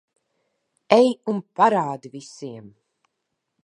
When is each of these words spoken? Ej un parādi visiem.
Ej 0.97 1.11
un 1.33 1.43
parādi 1.61 2.13
visiem. 2.19 2.69